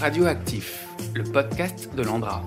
[0.00, 2.44] Radioactif, le podcast de l'Andra.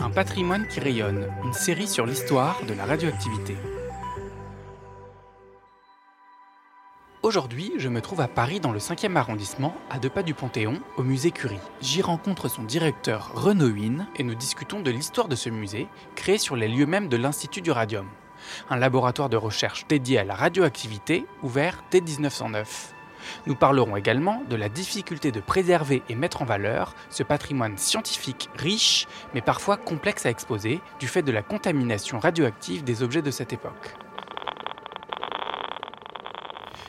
[0.00, 3.56] Un patrimoine qui rayonne, une série sur l'histoire de la radioactivité.
[7.22, 10.82] Aujourd'hui, je me trouve à Paris dans le 5e arrondissement, à deux pas du Panthéon,
[10.98, 11.56] au musée Curie.
[11.80, 16.36] J'y rencontre son directeur Renaud Huyn et nous discutons de l'histoire de ce musée, créé
[16.36, 18.06] sur les lieux mêmes de l'Institut du Radium,
[18.68, 22.94] un laboratoire de recherche dédié à la radioactivité ouvert dès 1909.
[23.46, 28.48] Nous parlerons également de la difficulté de préserver et mettre en valeur ce patrimoine scientifique
[28.56, 33.30] riche, mais parfois complexe à exposer, du fait de la contamination radioactive des objets de
[33.30, 33.96] cette époque.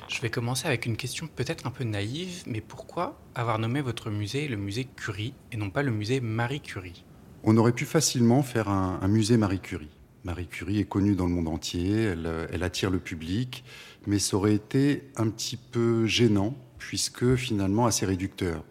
[0.10, 4.10] Je vais commencer avec une question peut-être un peu naïve, mais pourquoi avoir nommé votre
[4.10, 7.06] musée le musée Curie et non pas le musée Marie Curie?
[7.44, 9.99] On aurait pu facilement faire un, musée Marie Curie.
[10.24, 13.64] Marie Curie est connue dans le monde entier, elle, elle, attire le public,
[14.08, 18.64] mais ça aurait été un petit peu gênant, puisque finalement assez réducteur.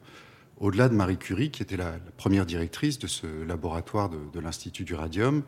[0.58, 4.94] Au-delà de Marie Curie, qui était la, première directrice de ce laboratoire de, l'Institut du
[4.94, 5.42] Radium,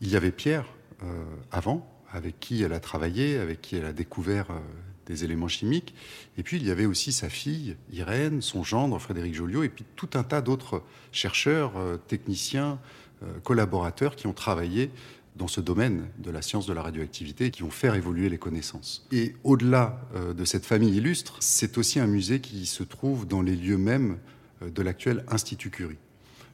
[0.00, 0.66] il y avait Pierre
[1.02, 4.58] euh, avant, avec qui elle a travaillé, avec qui elle a découvert euh,
[5.06, 5.94] des éléments chimiques.
[6.38, 9.84] Et puis il y avait aussi sa fille, Irène, son gendre, Frédéric Joliot, et puis
[9.96, 12.78] tout un tas d'autres chercheurs, euh, techniciens,
[13.22, 14.90] euh, collaborateurs qui ont travaillé
[15.36, 19.06] dans ce domaine de la science de la radioactivité qui vont faire évoluer les connaissances.
[19.10, 23.42] Et au-delà euh, de cette famille illustre, c'est aussi un musée qui se trouve dans
[23.42, 24.18] les lieux mêmes
[24.60, 25.98] de l'actuel Institut Curie.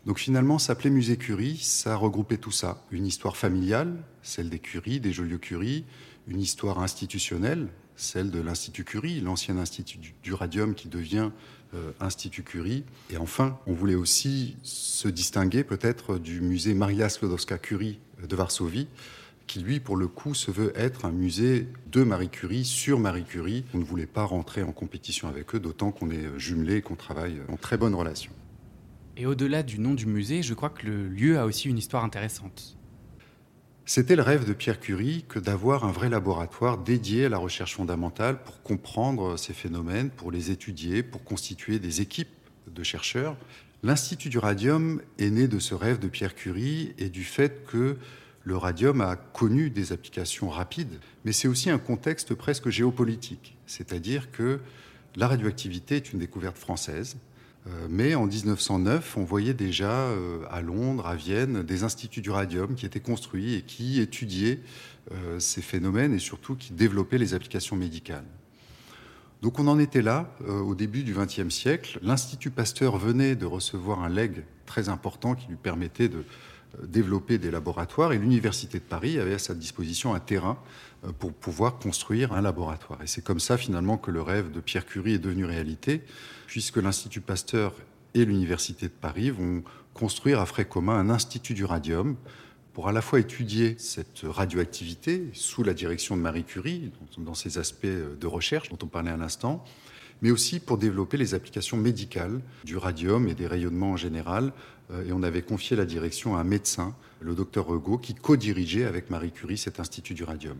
[0.07, 2.83] Donc finalement, s'appeler Musée Curie, ça regroupait tout ça.
[2.91, 5.85] Une histoire familiale, celle des Curie, des Joliot Curie,
[6.27, 11.31] une histoire institutionnelle, celle de l'Institut Curie, l'ancien Institut du Radium qui devient
[11.75, 12.85] euh, Institut Curie.
[13.11, 18.89] Et enfin, on voulait aussi se distinguer peut-être du musée Maria Sklodowska-Curie de Varsovie,
[19.47, 23.25] qui lui, pour le coup, se veut être un musée de Marie Curie sur Marie
[23.25, 23.65] Curie.
[23.75, 26.95] On ne voulait pas rentrer en compétition avec eux, d'autant qu'on est jumelés et qu'on
[26.95, 28.33] travaille en très bonne relation.
[29.17, 32.05] Et au-delà du nom du musée, je crois que le lieu a aussi une histoire
[32.05, 32.77] intéressante.
[33.85, 37.75] C'était le rêve de Pierre Curie que d'avoir un vrai laboratoire dédié à la recherche
[37.75, 42.29] fondamentale pour comprendre ces phénomènes, pour les étudier, pour constituer des équipes
[42.69, 43.37] de chercheurs.
[43.83, 47.97] L'Institut du radium est né de ce rêve de Pierre Curie et du fait que
[48.45, 54.31] le radium a connu des applications rapides, mais c'est aussi un contexte presque géopolitique, c'est-à-dire
[54.31, 54.61] que
[55.17, 57.17] la radioactivité est une découverte française,
[57.67, 62.31] euh, mais en 1909, on voyait déjà euh, à Londres, à Vienne, des instituts du
[62.31, 64.61] radium qui étaient construits et qui étudiaient
[65.13, 68.25] euh, ces phénomènes et surtout qui développaient les applications médicales.
[69.43, 71.99] Donc on en était là au début du XXe siècle.
[72.03, 76.25] L'Institut Pasteur venait de recevoir un leg très important qui lui permettait de
[76.85, 80.59] développer des laboratoires et l'Université de Paris avait à sa disposition un terrain
[81.19, 83.03] pour pouvoir construire un laboratoire.
[83.03, 86.03] Et c'est comme ça finalement que le rêve de Pierre Curie est devenu réalité
[86.47, 87.73] puisque l'Institut Pasteur
[88.15, 89.63] et l'Université de Paris vont
[89.95, 92.17] construire à frais communs un institut du radium
[92.73, 97.59] pour à la fois étudier cette radioactivité sous la direction de Marie Curie, dans ses
[97.59, 99.65] aspects de recherche dont on parlait à l'instant,
[100.23, 104.53] mais aussi pour développer les applications médicales du radium et des rayonnements en général.
[104.91, 108.85] Euh, et on avait confié la direction à un médecin, le docteur Regaud, qui co-dirigeait
[108.85, 110.57] avec Marie Curie cet institut du radium.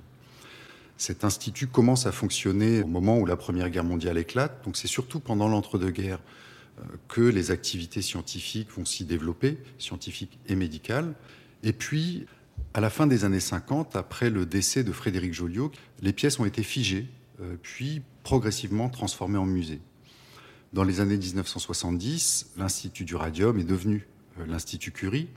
[0.97, 4.89] Cet institut commence à fonctionner au moment où la Première Guerre mondiale éclate, donc c'est
[4.89, 6.21] surtout pendant l'entre-deux-guerres
[6.79, 11.15] euh, que les activités scientifiques vont s'y développer, scientifiques et médicales.
[11.63, 12.27] Et puis,
[12.75, 15.73] à la fin des années 50, après le décès de Frédéric Joliot,
[16.03, 17.09] les pièces ont été figées,
[17.41, 19.81] euh, puis progressivement transformées en musée.
[20.73, 24.07] Dans les années 1970, l'Institut du Radium est devenu
[24.39, 25.29] euh, l'Institut Curie,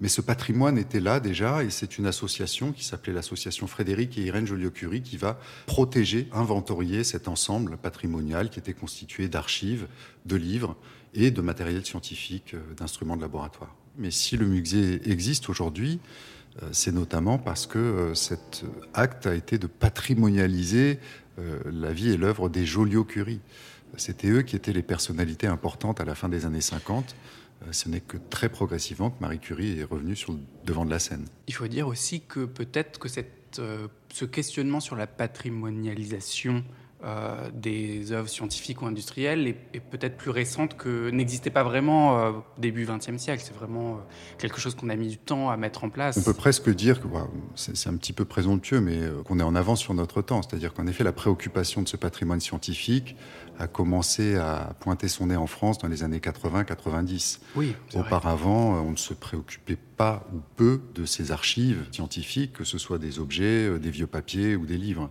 [0.00, 4.22] mais ce patrimoine était là déjà, et c'est une association qui s'appelait l'association Frédéric et
[4.22, 9.88] Irène Joliot-Curie qui va protéger, inventorier cet ensemble patrimonial qui était constitué d'archives,
[10.24, 10.76] de livres
[11.14, 13.74] et de matériel scientifique, euh, d'instruments de laboratoire.
[13.98, 16.00] Mais si le musée existe aujourd'hui,
[16.62, 18.64] euh, c'est notamment parce que euh, cet
[18.94, 20.98] acte a été de patrimonialiser
[21.70, 23.38] la vie et l'œuvre des Joliot-Curie.
[23.96, 27.14] C'était eux qui étaient les personnalités importantes à la fin des années 50
[27.62, 30.90] euh, ce n'est que très progressivement que Marie Curie est revenue sur le devant de
[30.90, 31.26] la scène.
[31.48, 33.08] Il faut dire aussi que peut-être que
[33.58, 36.64] euh, ce questionnement sur la patrimonialisation
[37.04, 42.32] euh, des œuvres scientifiques ou industrielles est, peut-être plus récente que n'existait pas vraiment euh,
[42.58, 43.42] début XXe siècle.
[43.46, 44.00] C'est vraiment
[44.38, 46.16] quelque chose qu'on a mis du temps à mettre en place.
[46.16, 47.06] On peut presque dire que
[47.54, 50.42] c'est un petit peu présomptueux, mais qu'on est en avance sur notre temps.
[50.42, 53.16] C'est-à-dire qu'en effet, la préoccupation de ce patrimoine scientifique
[53.58, 57.40] a commencé à pointer son nez en France dans les années 80-90.
[57.56, 62.78] Oui, Auparavant, on ne se préoccupait pas ou peu de ces archives scientifiques, que ce
[62.78, 65.10] soit des objets, euh, des vieux papiers ou des livres.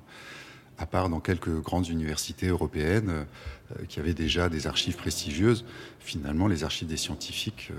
[0.78, 3.26] À part dans quelques grandes universités européennes
[3.72, 5.66] euh, qui avaient déjà des archives prestigieuses.
[6.00, 7.72] Finalement, les archives des scientifiques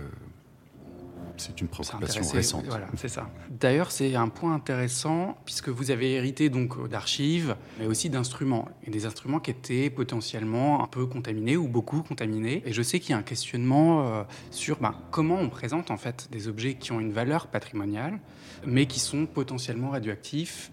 [1.38, 2.64] c'est une préoccupation récente.
[2.66, 3.30] Voilà, c'est ça.
[3.48, 8.90] D'ailleurs, c'est un point intéressant puisque vous avez hérité donc d'archives, mais aussi d'instruments et
[8.90, 12.62] des instruments qui étaient potentiellement un peu contaminés ou beaucoup contaminés.
[12.66, 15.96] Et je sais qu'il y a un questionnement euh, sur ben, comment on présente en
[15.96, 18.18] fait des objets qui ont une valeur patrimoniale,
[18.66, 20.70] mais qui sont potentiellement radioactifs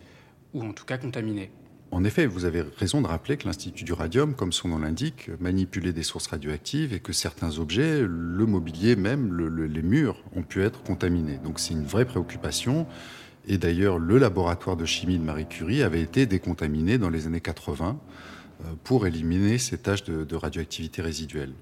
[0.54, 1.52] ou en tout cas contaminés.
[1.92, 5.30] En effet, vous avez raison de rappeler que l'Institut du radium, comme son nom l'indique,
[5.40, 10.64] manipulait des sources radioactives et que certains objets, le mobilier même, les murs, ont pu
[10.64, 11.38] être contaminés.
[11.38, 12.86] Donc c'est une vraie préoccupation.
[13.48, 17.42] Et d'ailleurs, le laboratoire de chimie de Marie Curie avait été décontaminé dans les années
[17.42, 18.35] 80 euh,
[18.84, 21.54] pour éliminer ces tâches de radioactivité résiduelle.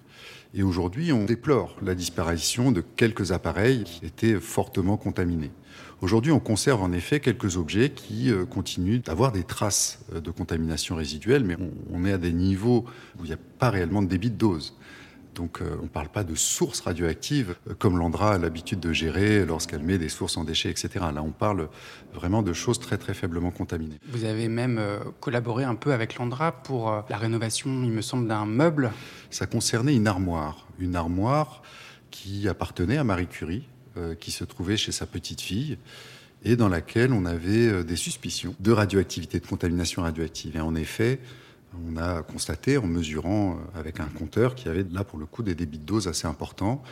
[0.56, 5.52] Et aujourd'hui, on déplore la disparition de quelques appareils qui étaient fortement contaminés.
[6.02, 10.30] Aujourd'hui, on conserve en effet quelques objets qui euh, continuent d'avoir des traces euh, de
[10.30, 11.58] contamination résiduelle, mais
[11.92, 12.86] on, est à des niveaux
[13.18, 14.76] où il n'y a pas réellement de débit de dose.
[15.36, 19.46] Donc euh, on ne parle pas de sources radioactives comme l'Andra a l'habitude de gérer
[19.46, 20.90] lorsqu'elle met des sources en déchets, etc.
[21.14, 21.70] Là, on parle
[22.14, 24.00] vraiment de choses très très faiblement contaminées.
[24.08, 24.80] Vous avez même
[25.20, 28.92] collaboré un peu avec l'Andra pour la rénovation, il me semble, d'un meuble.
[29.30, 31.62] Ça concernait une armoire, une armoire
[32.12, 35.78] qui appartenait à Marie Curie, euh, qui se trouvait chez sa petite fille
[36.44, 40.56] et dans laquelle on avait euh, des suspicions de radioactivité, de contamination radioactive.
[40.56, 41.20] Et en effet,
[41.88, 45.44] on a constaté en mesurant euh, avec un compteur qui avait là pour le coup
[45.44, 46.84] des débits de dose assez importants.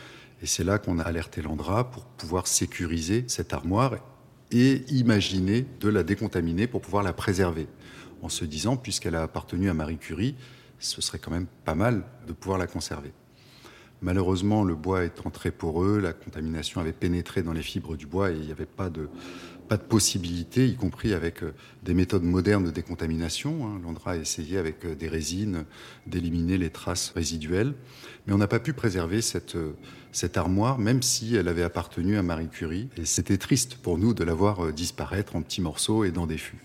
[0.42, 3.96] Et c'est là qu'on a alerté l'Andra pour pouvoir sécuriser cette armoire
[4.50, 7.68] et imaginer de la décontaminer pour pouvoir la préserver.
[8.22, 10.34] En se disant, puisqu'elle a appartenu à Marie Curie,
[10.78, 13.12] ce serait quand même pas mal de pouvoir la conserver.
[14.00, 18.32] Malheureusement, le bois étant très poreux, la contamination avait pénétré dans les fibres du bois
[18.32, 19.08] et il n'y avait pas de,
[19.68, 23.66] pas de possibilité, y compris avec euh, des méthodes modernes de décontamination.
[23.66, 23.80] Hein.
[23.82, 25.64] L'Andra a essayé avec euh, des résines
[26.06, 27.74] d'éliminer les traces résiduelles,
[28.26, 29.72] mais on n'a pas pu préserver cette, euh,
[30.12, 32.88] cette armoire, même si elle avait appartenu à Marie Curie.
[32.96, 36.38] Et c'était triste pour nous de la voir disparaître en petits morceaux et dans des
[36.38, 36.62] fûts.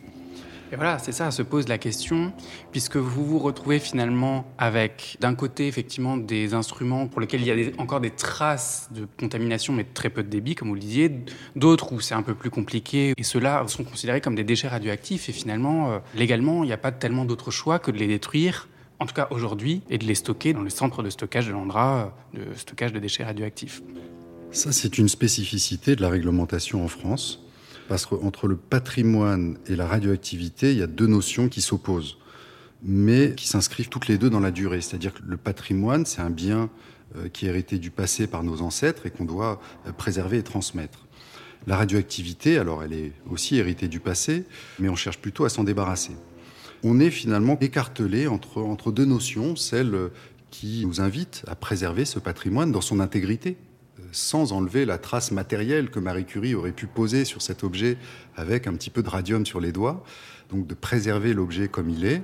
[0.71, 2.33] Et voilà, c'est ça, se pose la question,
[2.71, 7.51] puisque vous vous retrouvez finalement avec, d'un côté, effectivement, des instruments pour lesquels il y
[7.51, 11.11] a encore des traces de contamination, mais très peu de débit, comme vous le disiez,
[11.55, 15.29] d'autres où c'est un peu plus compliqué, et ceux-là sont considérés comme des déchets radioactifs,
[15.29, 18.67] et finalement, euh, légalement, il n'y a pas tellement d'autre choix que de les détruire,
[18.99, 22.13] en tout cas aujourd'hui, et de les stocker dans le centre de stockage de l'Andra,
[22.33, 23.81] de stockage de déchets radioactifs.
[24.51, 27.46] Ça, c'est une spécificité de la réglementation en France
[27.87, 32.17] parce qu'entre le patrimoine et la radioactivité, il y a deux notions qui s'opposent,
[32.83, 34.81] mais qui s'inscrivent toutes les deux dans la durée.
[34.81, 36.69] C'est-à-dire que le patrimoine, c'est un bien
[37.15, 40.43] euh, qui est hérité du passé par nos ancêtres et qu'on doit euh, préserver et
[40.43, 41.05] transmettre.
[41.65, 44.43] La radioactivité, alors elle est aussi héritée du passé,
[44.79, 46.13] mais on cherche plutôt à s'en débarrasser.
[46.83, 50.11] On est finalement écartelé entre, entre deux notions, celle
[50.51, 53.57] qui nous invite à préserver ce patrimoine dans son intégrité,
[54.11, 57.97] sans enlever la trace matérielle que Marie Curie aurait pu poser sur cet objet
[58.35, 60.03] avec un petit peu de radium sur les doigts,
[60.49, 62.21] donc de préserver l'objet comme il est.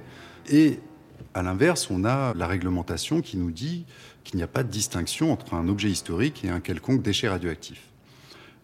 [0.50, 0.80] Et
[1.34, 3.86] à l'inverse, on a la réglementation qui nous dit
[4.24, 7.90] qu'il n'y a pas de distinction entre un objet historique et un quelconque déchet radioactif.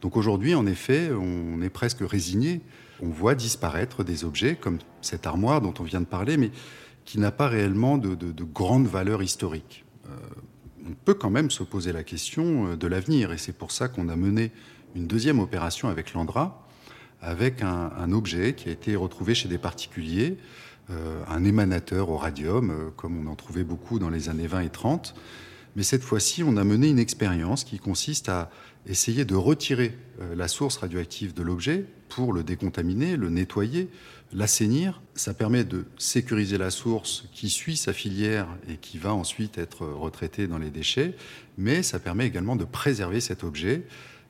[0.01, 2.61] Donc aujourd'hui, en effet, on est presque résigné.
[3.01, 6.51] On voit disparaître des objets comme cette armoire dont on vient de parler, mais
[7.05, 9.83] qui n'a pas réellement de, grande valeur historique.
[10.07, 10.15] Euh,
[10.87, 13.31] on peut quand même se poser la question euh, de l'avenir.
[13.31, 14.51] Et c'est pour ça qu'on a mené
[14.95, 16.65] une deuxième opération avec l'Andra,
[17.21, 20.37] avec un, objet qui a été retrouvé chez des particuliers,
[20.89, 24.61] euh, un émanateur au radium, euh, comme on en trouvait beaucoup dans les années 20
[24.61, 25.15] et 30.
[25.75, 28.49] Mais cette fois-ci, on a mené une expérience qui consiste à
[28.87, 29.97] essayer de retirer
[30.35, 33.89] la source radioactive de l'objet pour le décontaminer, le nettoyer,
[34.31, 39.57] L'assainir, ça permet de sécuriser la source qui suit sa filière et qui va ensuite
[39.57, 41.15] être retraitée dans les déchets,
[41.57, 43.85] mais ça permet également de préserver cet objet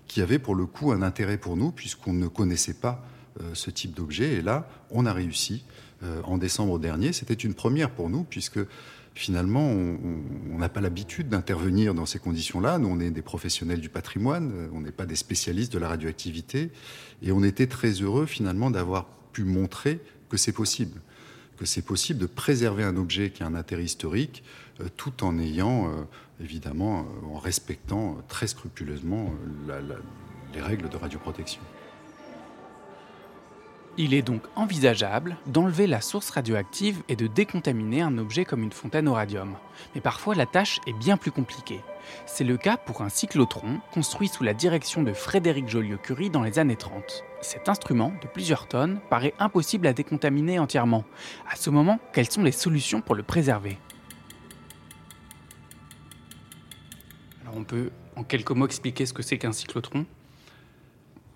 [0.07, 3.05] qui avait pour le coup un intérêt pour nous puisqu'on ne connaissait pas
[3.41, 4.35] euh, ce type d'objet.
[4.35, 5.65] Et là, on a réussi
[6.03, 7.11] euh, en décembre dernier.
[7.11, 8.59] C'était une première pour nous puisque
[9.19, 12.77] finalement, on n'a pas l'habitude d'intervenir dans ces conditions-là.
[12.77, 15.89] Nous, on est des professionnels du patrimoine, euh, on n'est pas des spécialistes de la
[15.89, 16.71] radioactivité.
[17.21, 19.99] Et on était très heureux finalement d'avoir pu montrer
[20.29, 21.01] que c'est possible,
[21.57, 24.41] que c'est possible de préserver un objet qui a un intérêt historique
[24.79, 26.03] euh, tout en ayant, euh,
[26.41, 29.33] évidemment, en respectant très scrupuleusement
[30.53, 31.61] les règles de radioprotection.
[34.01, 38.71] Il est donc envisageable d'enlever la source radioactive et de décontaminer un objet comme une
[38.71, 39.57] fontaine au radium.
[39.93, 41.81] Mais parfois la tâche est bien plus compliquée.
[42.25, 46.59] C'est le cas pour un cyclotron construit sous la direction de Frédéric Joliot-Curie dans les
[46.59, 47.25] années 30.
[47.41, 51.03] Cet instrument, de plusieurs tonnes, paraît impossible à décontaminer entièrement.
[51.51, 53.77] À ce moment, quelles sont les solutions pour le préserver?
[57.41, 60.05] Alors on peut en quelques mots expliquer ce que c'est qu'un cyclotron?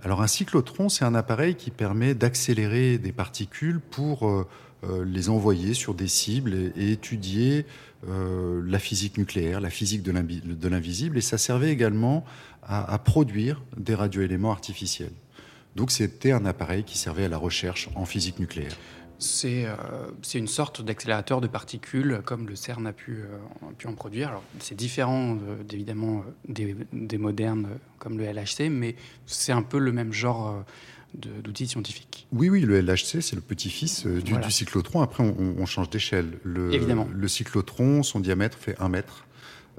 [0.04, 4.46] Alors un cyclotron, c'est un appareil qui permet d'accélérer des particules pour euh,
[4.84, 7.66] euh, les envoyer sur des cibles et, étudier
[8.10, 12.26] euh, la physique nucléaire, la physique de l'invisible, et ça servait également
[12.64, 15.14] à, à produire des radioéléments artificiels.
[15.78, 18.76] Donc c'était un appareil qui servait à la recherche en physique nucléaire.
[19.46, 19.76] Euh,
[20.22, 24.40] c'est une sorte d'accélérateur de particules comme le CERN a pu, euh, pu en produire.
[24.60, 25.38] c'est différent
[25.72, 27.68] évidemment des, des, modernes
[28.00, 32.28] comme le LHC, mais c'est un peu le même genre euh, d'outils scientifiques.
[32.32, 35.02] Oui, oui, le LHC, c'est le petit-fils du, cyclotron.
[35.02, 36.40] Après, on, on change d'échelle.
[36.72, 37.08] Évidemment.
[37.14, 39.26] Le cyclotron, son diamètre fait un mètre.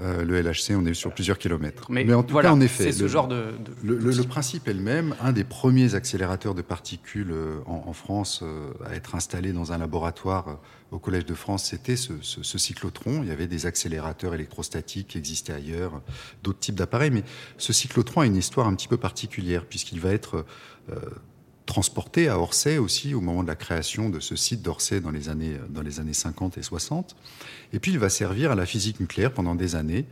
[0.00, 1.86] Euh, le LHC, on est sur plusieurs kilomètres.
[1.88, 3.54] Mais, en tout cas, en effet, ce genre de.
[3.84, 5.14] le, principe est le même.
[5.20, 9.78] Un des premiers accélérateurs de particules euh, en, France euh, à être installé dans un
[9.78, 10.58] laboratoire
[10.90, 12.12] au Collège de France, c'était ce,
[12.58, 13.22] cyclotron.
[13.22, 16.00] Il y avait des accélérateurs électrostatiques qui existaient ailleurs,
[16.42, 17.10] d'autres types d'appareils.
[17.10, 17.22] Mais
[17.56, 20.44] ce cyclotron a une histoire un petit peu particulière, puisqu'il va être
[21.74, 25.28] transporté à Orsay aussi au moment de la création de ce site d'Orsay dans les
[25.28, 27.16] années dans les années 50 et 60.
[27.72, 30.04] Et puis il va servir à la physique nucléaire pendant des années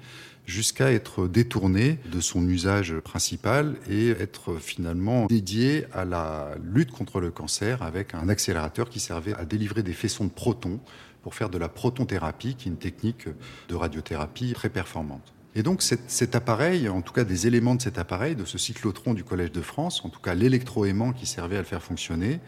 [0.45, 7.21] jusqu'à être détourné de son usage principal et être finalement dédié à la lutte contre
[7.21, 10.81] le cancer avec un accélérateur qui servait à délivrer des faisceaux de protons
[11.23, 13.29] pour faire de la protonthérapie, qui est une technique
[13.69, 15.33] de radiothérapie très performante.
[15.55, 19.13] Et donc cet, appareil, en tout cas des éléments de cet appareil, de ce cyclotron
[19.13, 22.41] du Collège de France, en tout cas l'électroaimant qui servait à le faire fonctionner,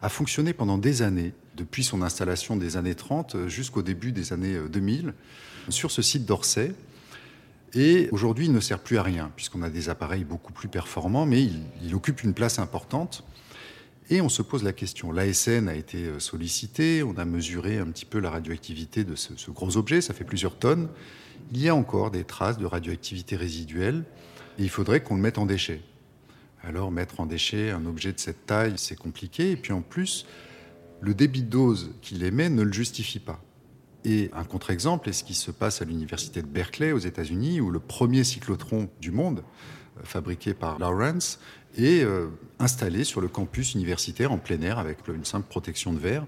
[0.00, 4.56] a fonctionné pendant des années, depuis son installation des années 30 jusqu'au début des années
[4.70, 5.12] 2000, euh,
[5.70, 6.72] sur ce site d'Orsay.
[7.74, 11.26] Et aujourd'hui, il ne sert plus à rien, puisqu'on a des appareils beaucoup plus performants,
[11.26, 11.42] mais
[11.82, 13.24] il, occupe une place importante.
[14.10, 15.10] Et on se pose la question.
[15.10, 19.50] L'ASN a été euh, sollicité, on a mesuré un petit peu la radioactivité de ce
[19.50, 20.88] gros objet, ça fait plusieurs tonnes
[21.50, 24.04] il y a encore des traces de radioactivité résiduelle
[24.58, 25.80] et il faudrait qu'on le mette en déchet.
[26.62, 29.50] Alors mettre en déchet un objet de cette taille, c'est compliqué.
[29.50, 30.26] Et puis en plus,
[31.00, 33.42] le débit de dose qu'il émet ne le justifie pas.
[34.04, 37.70] Et un contre-exemple est ce qui se passe à l'université de Berkeley aux États-Unis, où
[37.70, 39.42] le premier cyclotron du monde,
[39.98, 41.38] euh, fabriqué par Lawrence,
[41.76, 45.98] est euh, installé sur le campus universitaire en plein air avec une simple protection de
[45.98, 46.26] verre.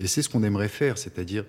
[0.00, 1.44] Et c'est ce qu'on aimerait faire, c'est-à-dire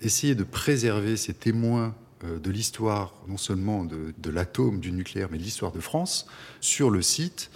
[0.00, 5.42] essayer de préserver ces témoins de l'histoire, non seulement de, l'atome, du nucléaire, mais de
[5.42, 6.26] l'histoire de France,
[6.60, 7.50] sur le site,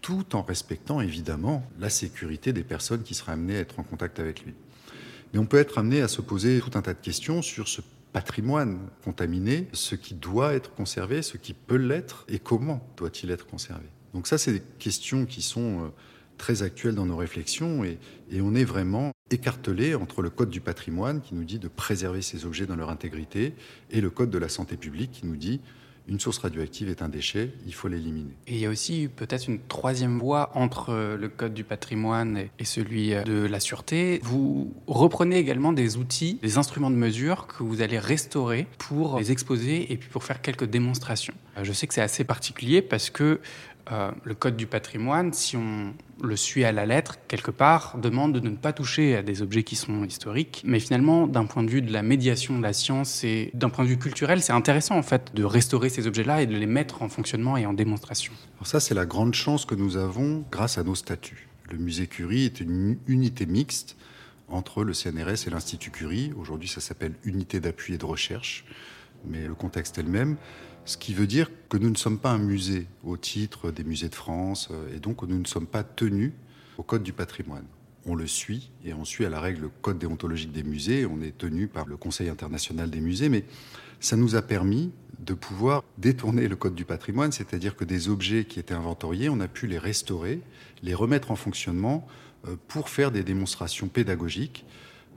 [0.00, 4.18] tout en respectant évidemment la sécurité des personnes qui seraient amenées à être en contact
[4.18, 4.54] avec lui.
[5.32, 7.80] Mais on peut être amené à se poser tout un tas de questions sur ce
[8.12, 13.46] patrimoine contaminé, ce qui doit être conservé, ce qui peut l'être, et comment doit-il être
[13.46, 13.86] conservé.
[14.12, 15.88] Donc ça, c'est des questions qui sont euh,
[16.36, 17.98] très actuelles dans nos réflexions, et,
[18.30, 22.22] et on est vraiment écartelé entre le Code du patrimoine qui nous dit de préserver
[22.22, 23.54] ces objets dans leur intégrité
[23.90, 25.60] et le Code de la santé publique qui nous dit
[26.08, 28.32] une source radioactive est un déchet, il faut l'éliminer.
[28.46, 32.64] Et il y a aussi peut-être une troisième voie entre le Code du patrimoine et
[32.64, 34.20] celui de la sûreté.
[34.22, 39.30] Vous reprenez également des outils, des instruments de mesure que vous allez restaurer pour les
[39.30, 41.34] exposer et puis pour faire quelques démonstrations.
[41.62, 43.40] Je sais que c'est assez particulier parce que
[43.90, 48.32] euh, le code du patrimoine, si on le suit à la lettre, quelque part, demande
[48.32, 50.62] de ne pas toucher à des objets qui sont historiques.
[50.64, 53.84] Mais finalement, d'un point de vue de la médiation de la science et d'un point
[53.84, 57.02] de vue culturel, c'est intéressant en fait de restaurer ces objets-là et de les mettre
[57.02, 58.32] en fonctionnement et en démonstration.
[58.56, 61.48] Alors ça, c'est la grande chance que nous avons grâce à nos statuts.
[61.70, 63.96] Le musée Curie est une unité mixte
[64.48, 66.32] entre le CNRS et l'Institut Curie.
[66.38, 68.64] Aujourd'hui, ça s'appelle Unité d'appui et de recherche,
[69.26, 70.36] mais le contexte est le même.
[70.84, 74.08] Ce qui veut dire que nous ne sommes pas un musée au titre des musées
[74.08, 76.32] de France euh, et donc nous ne sommes pas tenus
[76.76, 77.64] au Code du patrimoine.
[78.04, 81.06] On le suit et on suit à la règle le Code déontologique des musées.
[81.06, 83.44] On est tenu par le Conseil international des musées, mais
[84.00, 88.44] ça nous a permis de pouvoir détourner le Code du patrimoine, c'est-à-dire que des objets
[88.44, 90.40] qui étaient inventoriés, on a pu les restaurer,
[90.82, 92.06] les remettre en fonctionnement
[92.48, 94.64] euh, pour faire des démonstrations pédagogiques,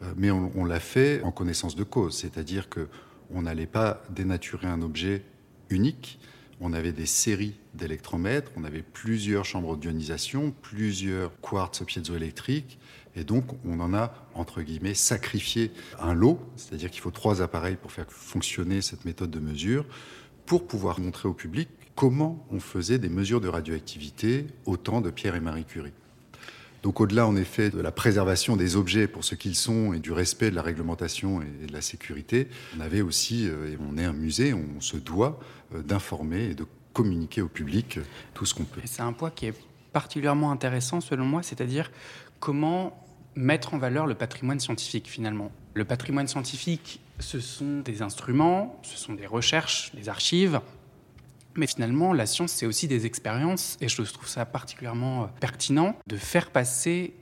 [0.04, 2.88] euh, mais on, l'a fait en connaissance de cause, c'est-à-dire que
[3.32, 5.24] on n'allait pas dénaturer un objet
[5.70, 6.20] unique.
[6.62, 12.80] On avait des séries d'électromètres, on avait plusieurs chambres d'ionisation, plusieurs quartz piézoélectriques,
[13.16, 17.76] et donc on en a, entre guillemets, sacrifié un lot, c'est-à-dire qu'il faut trois appareils
[17.76, 19.86] pour faire fonctionner cette méthode de mesure,
[20.46, 25.10] pour pouvoir montrer au public comment on faisait des mesures de radioactivité au temps de
[25.10, 25.94] Pierre et Marie Curie.
[26.86, 30.12] Donc au-delà en effet de la préservation des objets pour ce qu'ils sont et du
[30.12, 34.04] respect de la réglementation et de la sécurité, on avait aussi, euh, et on est
[34.04, 35.40] un musée, on se doit
[35.74, 36.64] euh, d'informer et de
[36.94, 37.98] communiquer au public
[38.36, 38.82] tout ce qu'on peut.
[38.86, 39.56] C'est un point qui est
[39.94, 41.92] particulièrement intéressant selon moi, c'est-à-dire
[42.40, 45.52] comment mettre en valeur le patrimoine scientifique finalement.
[45.74, 50.62] Le patrimoine scientifique, ce sont des instruments, ce sont des recherches, des archives,
[51.56, 55.96] mais finalement, la science, c'est aussi des expériences, et je trouve ça particulièrement euh, pertinent
[56.08, 57.14] de faire passer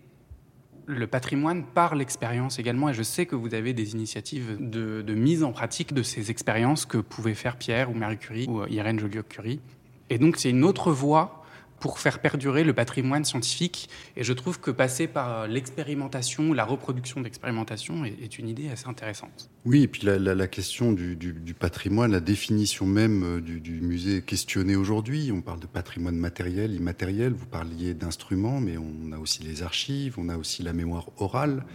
[0.86, 2.90] le patrimoine par l'expérience également.
[2.90, 6.86] Et je sais que vous avez des initiatives de, mise en pratique de ces expériences
[6.86, 9.62] que pouvaient faire Pierre ou Marie Curie ou euh, Irène Joliot-Curie.
[10.10, 11.43] Et donc, c'est une autre voie
[11.84, 13.90] pour faire perdurer le patrimoine scientifique.
[14.16, 19.50] Et je trouve que passer par l'expérimentation, la reproduction d'expérimentation est, une idée assez intéressante.
[19.66, 24.22] Oui, et puis la, question du, patrimoine, la définition même euh, du, du musée est
[24.22, 25.30] questionnée aujourd'hui.
[25.34, 27.34] On parle de patrimoine matériel, immatériel.
[27.34, 31.66] Vous parliez d'instruments, mais on a aussi les archives, on a aussi la mémoire orale.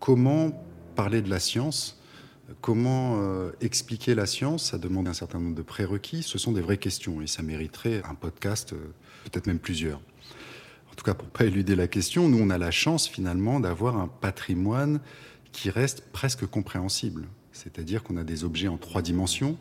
[0.00, 0.50] Comment
[0.96, 1.99] parler de la science
[2.60, 4.70] Comment euh, expliquer la science?
[4.70, 6.22] Ça demande un certain nombre de prérequis.
[6.22, 8.92] Ce sont des vraies questions et ça mériterait un podcast, euh,
[9.24, 10.00] peut-être même plusieurs.
[10.90, 13.96] En tout cas, pour pas éluder la question, nous, on a la chance finalement d'avoir
[13.96, 15.00] un patrimoine
[15.52, 17.28] qui reste presque compréhensible.
[17.52, 19.56] C'est-à-dire qu'on a des objets en trois dimensions.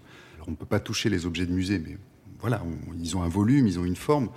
[0.48, 1.98] On ne peut pas toucher les objets de musée, mais
[2.40, 2.64] voilà,
[3.00, 4.30] ils ont un volume, ils ont une forme.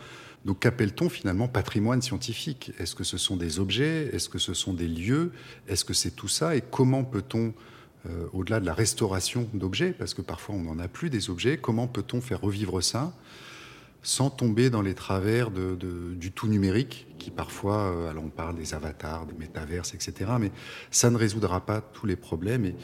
[0.45, 2.73] Donc qu'appelle-t-on finalement patrimoine scientifique?
[2.79, 4.11] Est-ce que ce sont des objets?
[4.13, 5.33] Est-ce que ce sont des lieux?
[5.69, 6.57] Est-ce que c'est tout ça?
[6.57, 7.55] Et comment peut-on
[8.07, 11.59] euh, au-delà de la restauration d'objets, parce que parfois on n'en a plus des objets,
[11.59, 13.13] comment peut-on faire revivre ça
[14.03, 18.75] sans tomber dans les travers du tout numérique, qui parfois, euh, alors on parle des
[18.75, 20.51] avatars, des métaverses, etc., mais
[20.91, 22.65] ça ne résoudra pas tous les problèmes.
[22.65, 22.75] Et,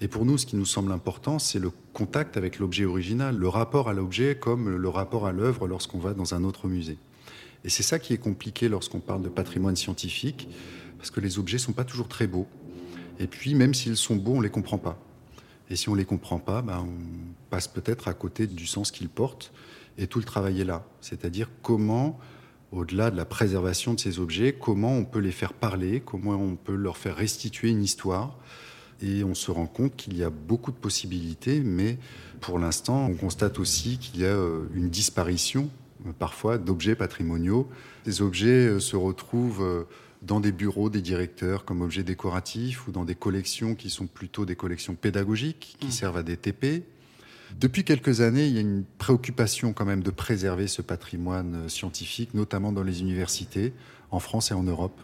[0.00, 3.48] et pour nous, ce qui nous semble important, c'est le contact avec l'objet original, le
[3.48, 6.98] rapport à l'objet comme le rapport à l'œuvre lorsqu'on va dans un autre musée.
[7.64, 10.48] Et c'est ça qui est compliqué lorsqu'on parle de patrimoine scientifique,
[10.96, 12.46] parce que les objets ne sont pas toujours très beaux.
[13.18, 14.98] Et puis, même s'ils sont beaux, on ne les comprend pas.
[15.70, 18.90] Et si on ne les comprend pas, ben, on passe peut-être à côté du sens
[18.90, 19.52] qu'ils portent.
[19.98, 20.84] Et tout le travail est là.
[21.00, 22.18] C'est-à-dire comment,
[22.72, 26.56] au-delà de la préservation de ces objets, comment on peut les faire parler, comment on
[26.56, 28.38] peut leur faire restituer une histoire.
[29.02, 31.98] Et on se rend compte qu'il y a beaucoup de possibilités, mais
[32.40, 35.68] pour l'instant, on constate aussi qu'il y a euh, une disparition
[36.06, 37.68] euh, parfois d'objets patrimoniaux.
[38.04, 39.86] Ces objets euh, se retrouvent
[40.22, 44.44] dans des bureaux des directeurs comme objet décoratif ou dans des collections qui sont plutôt
[44.44, 45.90] des collections pédagogiques qui mmh.
[45.90, 46.84] servent à des TP.
[47.58, 51.68] Depuis quelques années, il y a une préoccupation quand même de préserver ce patrimoine euh,
[51.68, 53.72] scientifique, notamment dans les universités,
[54.10, 55.00] en France et en Europe.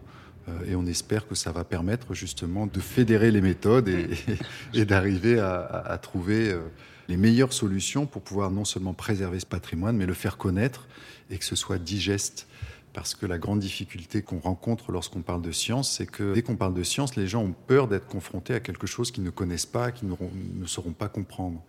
[0.48, 4.10] Euh, et on espère que ça va permettre justement de fédérer les méthodes et,
[4.74, 6.60] et d'arriver à, à, trouver euh,
[7.08, 10.86] les meilleures solutions pour pouvoir non seulement préserver ce patrimoine, mais le faire connaître
[11.30, 12.46] et que ce soit digeste
[12.94, 16.56] parce que la grande difficulté qu'on rencontre lorsqu'on parle de science, c'est que dès qu'on
[16.56, 19.66] parle de science, les gens ont peur d'être confrontés à quelque chose qu'ils ne connaissent
[19.66, 21.60] pas, qu'ils ne sauront pas comprendre.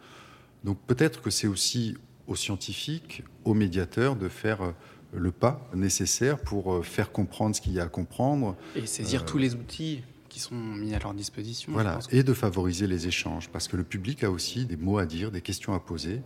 [0.63, 4.71] Donc peut-être que c'est aussi aux scientifiques, aux médiateurs de faire euh,
[5.13, 8.55] le pas nécessaire pour euh, faire comprendre ce qu'il y a à comprendre.
[8.75, 11.71] Et saisir euh, tous les outils qui sont mis à leur disposition.
[11.71, 15.05] Voilà, et de favoriser les échanges, parce que le public a aussi des mots à
[15.05, 16.21] dire, des questions à poser,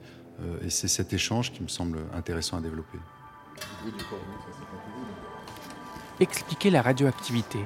[0.64, 2.98] et c'est cet échange qui me semble intéressant à développer.
[6.20, 7.66] Expliquer la radioactivité,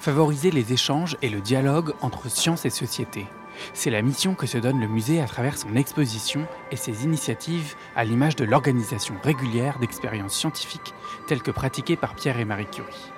[0.00, 3.26] favoriser les échanges et le dialogue entre science et société.
[3.74, 7.74] C'est la mission que se donne le musée à travers son exposition et ses initiatives
[7.96, 10.94] à l'image de l'organisation régulière d'expériences scientifiques
[11.26, 13.12] telles que pratiquées par Pierre et Marie Curie.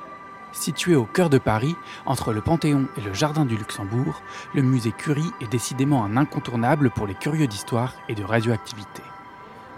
[0.53, 4.21] Situé au cœur de Paris, entre le Panthéon et le Jardin du Luxembourg,
[4.55, 9.03] le musée Curie est décidément un incontournable pour les curieux d'histoire et de radioactivité.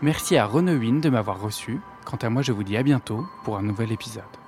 [0.00, 1.80] Merci à Renewin de m'avoir reçu.
[2.04, 4.41] Quant à moi, je vous dis à bientôt pour un nouvel épisode.